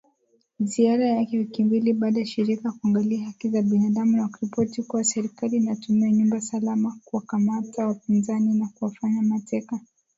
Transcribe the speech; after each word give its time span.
Ziara 0.59 1.05
yake 1.07 1.35
ya 1.35 1.39
wiki 1.41 1.63
mbili 1.63 1.93
baada 1.93 2.19
ya 2.19 2.25
shirika 2.25 2.71
kuangalia 2.71 3.25
Haki 3.25 3.49
za 3.49 3.61
binadamu 3.61 4.17
na 4.17 4.27
kuripoti 4.27 4.83
kua 4.83 5.03
serikali 5.03 5.57
inatumia 5.57 6.09
nyumba 6.11 6.41
salama 6.41 6.99
kuwakamata 7.05 7.87
wapinzani 7.87 8.53
na 8.59 8.67
kuwafanya 8.67 9.21
mateka 9.21 9.79